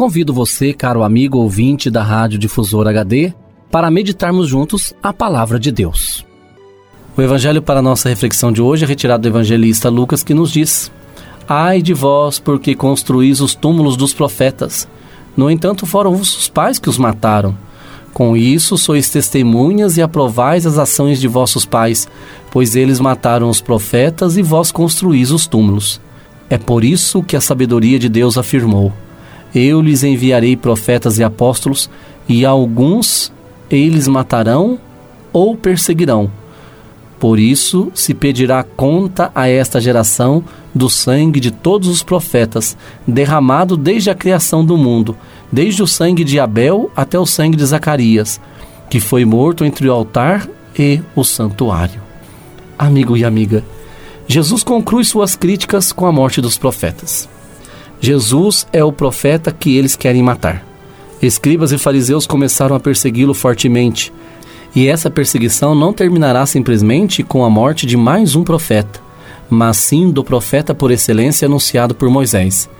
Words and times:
Convido 0.00 0.32
você, 0.32 0.72
caro 0.72 1.02
amigo 1.02 1.36
ouvinte 1.36 1.90
da 1.90 2.02
Rádio 2.02 2.38
Difusor 2.38 2.86
HD, 2.86 3.34
para 3.70 3.90
meditarmos 3.90 4.48
juntos 4.48 4.94
a 5.02 5.12
palavra 5.12 5.60
de 5.60 5.70
Deus. 5.70 6.24
O 7.14 7.20
evangelho 7.20 7.60
para 7.60 7.82
nossa 7.82 8.08
reflexão 8.08 8.50
de 8.50 8.62
hoje 8.62 8.86
é 8.86 8.88
retirado 8.88 9.20
do 9.20 9.28
evangelista 9.28 9.90
Lucas, 9.90 10.22
que 10.22 10.32
nos 10.32 10.50
diz: 10.50 10.90
Ai 11.46 11.82
de 11.82 11.92
vós, 11.92 12.38
porque 12.38 12.74
construís 12.74 13.42
os 13.42 13.54
túmulos 13.54 13.94
dos 13.94 14.14
profetas. 14.14 14.88
No 15.36 15.50
entanto, 15.50 15.84
foram 15.84 16.16
vossos 16.16 16.48
pais 16.48 16.78
que 16.78 16.88
os 16.88 16.96
mataram. 16.96 17.54
Com 18.14 18.34
isso, 18.34 18.78
sois 18.78 19.10
testemunhas 19.10 19.98
e 19.98 20.02
aprovais 20.02 20.64
as 20.64 20.78
ações 20.78 21.20
de 21.20 21.28
vossos 21.28 21.66
pais, 21.66 22.08
pois 22.50 22.74
eles 22.74 23.00
mataram 23.00 23.50
os 23.50 23.60
profetas 23.60 24.38
e 24.38 24.42
vós 24.42 24.72
construís 24.72 25.30
os 25.30 25.46
túmulos. 25.46 26.00
É 26.48 26.56
por 26.56 26.84
isso 26.84 27.22
que 27.22 27.36
a 27.36 27.40
sabedoria 27.42 27.98
de 27.98 28.08
Deus 28.08 28.38
afirmou: 28.38 28.94
eu 29.54 29.80
lhes 29.80 30.02
enviarei 30.02 30.56
profetas 30.56 31.18
e 31.18 31.24
apóstolos, 31.24 31.90
e 32.28 32.44
alguns 32.44 33.32
eles 33.70 34.06
matarão 34.08 34.78
ou 35.32 35.56
perseguirão. 35.56 36.30
Por 37.18 37.38
isso 37.38 37.92
se 37.94 38.14
pedirá 38.14 38.62
conta 38.62 39.30
a 39.34 39.46
esta 39.46 39.80
geração 39.80 40.42
do 40.74 40.88
sangue 40.88 41.38
de 41.38 41.50
todos 41.50 41.88
os 41.88 42.02
profetas, 42.02 42.76
derramado 43.06 43.76
desde 43.76 44.08
a 44.08 44.14
criação 44.14 44.64
do 44.64 44.76
mundo, 44.76 45.16
desde 45.52 45.82
o 45.82 45.86
sangue 45.86 46.24
de 46.24 46.40
Abel 46.40 46.90
até 46.96 47.18
o 47.18 47.26
sangue 47.26 47.56
de 47.56 47.66
Zacarias, 47.66 48.40
que 48.88 49.00
foi 49.00 49.24
morto 49.24 49.64
entre 49.64 49.88
o 49.88 49.92
altar 49.92 50.48
e 50.78 51.00
o 51.14 51.22
santuário. 51.22 52.00
Amigo 52.78 53.16
e 53.16 53.24
amiga, 53.24 53.62
Jesus 54.26 54.62
conclui 54.62 55.04
suas 55.04 55.36
críticas 55.36 55.92
com 55.92 56.06
a 56.06 56.12
morte 56.12 56.40
dos 56.40 56.56
profetas. 56.56 57.28
Jesus 58.00 58.66
é 58.72 58.82
o 58.82 58.90
profeta 58.90 59.52
que 59.52 59.76
eles 59.76 59.94
querem 59.94 60.22
matar. 60.22 60.64
Escribas 61.20 61.70
e 61.70 61.76
fariseus 61.76 62.26
começaram 62.26 62.74
a 62.74 62.80
persegui-lo 62.80 63.34
fortemente. 63.34 64.10
E 64.74 64.88
essa 64.88 65.10
perseguição 65.10 65.74
não 65.74 65.92
terminará 65.92 66.46
simplesmente 66.46 67.22
com 67.22 67.44
a 67.44 67.50
morte 67.50 67.84
de 67.84 67.98
mais 67.98 68.34
um 68.34 68.42
profeta, 68.42 69.00
mas 69.50 69.76
sim 69.76 70.10
do 70.10 70.24
profeta 70.24 70.74
por 70.74 70.90
excelência 70.90 71.44
anunciado 71.44 71.94
por 71.94 72.08
Moisés. 72.08 72.70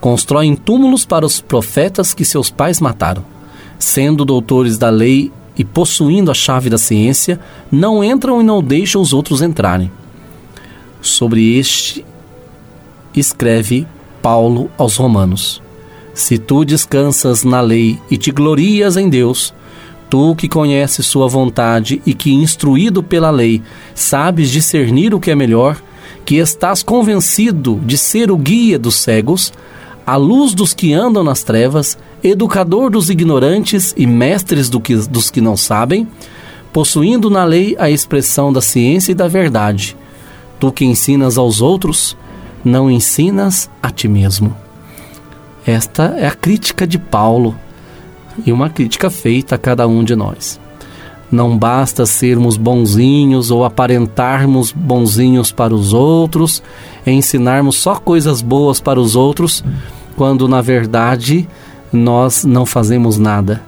Constroem 0.00 0.56
túmulos 0.56 1.04
para 1.04 1.26
os 1.26 1.38
profetas 1.38 2.14
que 2.14 2.24
seus 2.24 2.48
pais 2.48 2.80
mataram. 2.80 3.24
Sendo 3.78 4.24
doutores 4.24 4.78
da 4.78 4.88
lei 4.88 5.30
e 5.58 5.64
possuindo 5.64 6.30
a 6.30 6.34
chave 6.34 6.70
da 6.70 6.78
ciência, 6.78 7.38
não 7.70 8.02
entram 8.02 8.40
e 8.40 8.44
não 8.44 8.62
deixam 8.62 9.02
os 9.02 9.12
outros 9.12 9.42
entrarem. 9.42 9.92
Sobre 11.02 11.58
este 11.58 12.06
escreve 13.14 13.86
Paulo 14.22 14.70
aos 14.78 14.96
Romanos: 14.96 15.60
Se 16.14 16.38
tu 16.38 16.64
descansas 16.64 17.42
na 17.42 17.60
lei 17.60 17.98
e 18.08 18.16
te 18.16 18.30
glorias 18.30 18.96
em 18.96 19.10
Deus, 19.10 19.52
tu 20.08 20.34
que 20.36 20.48
conheces 20.48 21.04
Sua 21.06 21.26
vontade 21.26 22.00
e 22.06 22.14
que, 22.14 22.32
instruído 22.32 23.02
pela 23.02 23.30
lei, 23.30 23.60
sabes 23.94 24.50
discernir 24.50 25.12
o 25.12 25.20
que 25.20 25.30
é 25.30 25.34
melhor, 25.34 25.76
que 26.24 26.36
estás 26.36 26.82
convencido 26.82 27.80
de 27.84 27.98
ser 27.98 28.30
o 28.30 28.36
guia 28.36 28.78
dos 28.78 28.94
cegos, 28.94 29.52
a 30.06 30.16
luz 30.16 30.54
dos 30.54 30.72
que 30.72 30.92
andam 30.92 31.24
nas 31.24 31.42
trevas, 31.42 31.98
educador 32.22 32.90
dos 32.90 33.10
ignorantes 33.10 33.94
e 33.96 34.06
mestres 34.06 34.68
do 34.68 34.80
que, 34.80 34.94
dos 34.94 35.30
que 35.30 35.40
não 35.40 35.56
sabem, 35.56 36.06
possuindo 36.72 37.28
na 37.28 37.44
lei 37.44 37.76
a 37.78 37.90
expressão 37.90 38.52
da 38.52 38.60
ciência 38.60 39.12
e 39.12 39.14
da 39.14 39.28
verdade. 39.28 39.96
Tu 40.58 40.72
que 40.72 40.84
ensinas 40.84 41.36
aos 41.36 41.60
outros, 41.60 42.16
não 42.64 42.90
ensinas 42.90 43.70
a 43.82 43.90
ti 43.90 44.08
mesmo. 44.08 44.56
Esta 45.66 46.14
é 46.16 46.26
a 46.26 46.32
crítica 46.32 46.86
de 46.86 46.98
Paulo 46.98 47.54
e 48.44 48.52
uma 48.52 48.68
crítica 48.68 49.10
feita 49.10 49.54
a 49.54 49.58
cada 49.58 49.86
um 49.86 50.02
de 50.02 50.16
nós. 50.16 50.60
Não 51.30 51.56
basta 51.56 52.04
sermos 52.04 52.56
bonzinhos 52.56 53.50
ou 53.50 53.64
aparentarmos 53.64 54.70
bonzinhos 54.70 55.50
para 55.50 55.74
os 55.74 55.92
outros, 55.92 56.62
ensinarmos 57.06 57.76
só 57.76 57.94
coisas 57.94 58.42
boas 58.42 58.80
para 58.80 59.00
os 59.00 59.16
outros, 59.16 59.64
quando 60.16 60.46
na 60.46 60.60
verdade 60.60 61.48
nós 61.92 62.44
não 62.44 62.66
fazemos 62.66 63.18
nada. 63.18 63.62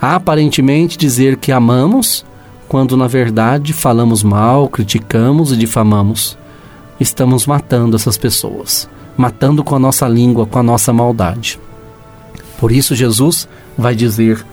Aparentemente 0.00 0.98
dizer 0.98 1.36
que 1.36 1.52
amamos, 1.52 2.24
quando 2.68 2.96
na 2.96 3.06
verdade 3.06 3.72
falamos 3.72 4.22
mal, 4.22 4.68
criticamos 4.68 5.52
e 5.52 5.56
difamamos 5.56 6.36
estamos 6.98 7.46
matando 7.46 7.96
essas 7.96 8.16
pessoas, 8.16 8.88
matando 9.16 9.64
com 9.64 9.74
a 9.74 9.78
nossa 9.78 10.08
língua, 10.08 10.46
com 10.46 10.58
a 10.58 10.62
nossa 10.62 10.92
maldade. 10.92 11.58
Por 12.58 12.72
isso, 12.72 12.94
Jesus 12.94 13.48
vai 13.76 13.94
dizer: 13.94 14.44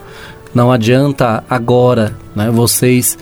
não 0.54 0.70
adianta 0.70 1.44
agora 1.48 2.16
né, 2.34 2.50
vocês 2.50 3.16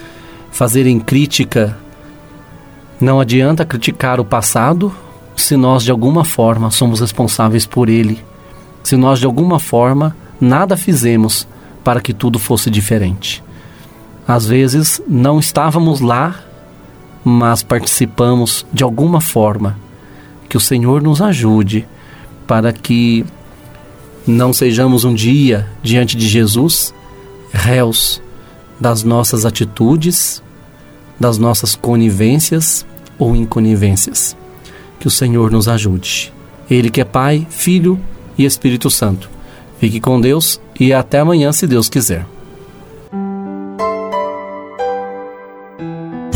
fazerem 0.50 0.98
crítica, 0.98 1.76
não 3.00 3.20
adianta 3.20 3.64
criticar 3.64 4.20
o 4.20 4.24
passado 4.24 4.92
se 5.36 5.56
nós 5.56 5.82
de 5.82 5.90
alguma 5.90 6.24
forma 6.24 6.70
somos 6.70 7.00
responsáveis 7.00 7.66
por 7.66 7.88
ele, 7.88 8.22
se 8.82 8.96
nós 8.96 9.18
de 9.18 9.26
alguma 9.26 9.58
forma 9.58 10.16
nada 10.40 10.76
fizemos 10.76 11.46
para 11.84 12.00
que 12.00 12.12
tudo 12.12 12.38
fosse 12.38 12.70
diferente. 12.70 13.42
Às 14.26 14.46
vezes 14.46 15.00
não 15.08 15.38
estávamos 15.38 16.00
lá 16.00 16.34
mas 17.24 17.62
participamos 17.62 18.66
de 18.72 18.82
alguma 18.82 19.20
forma. 19.20 19.78
Que 20.48 20.56
o 20.56 20.60
Senhor 20.60 21.02
nos 21.02 21.22
ajude 21.22 21.86
para 22.46 22.72
que 22.72 23.24
não 24.26 24.52
sejamos 24.52 25.04
um 25.04 25.14
dia 25.14 25.68
diante 25.82 26.16
de 26.16 26.26
Jesus 26.28 26.92
réus 27.52 28.20
das 28.78 29.02
nossas 29.02 29.44
atitudes, 29.44 30.42
das 31.18 31.38
nossas 31.38 31.74
conivências 31.74 32.86
ou 33.18 33.36
inconivências. 33.36 34.36
Que 34.98 35.06
o 35.06 35.10
Senhor 35.10 35.50
nos 35.50 35.68
ajude. 35.68 36.32
Ele 36.70 36.90
que 36.90 37.00
é 37.00 37.04
Pai, 37.04 37.46
Filho 37.50 37.98
e 38.36 38.44
Espírito 38.44 38.90
Santo. 38.90 39.30
Fique 39.78 40.00
com 40.00 40.20
Deus 40.20 40.60
e 40.78 40.92
até 40.92 41.20
amanhã, 41.20 41.52
se 41.52 41.66
Deus 41.66 41.88
quiser. 41.88 42.26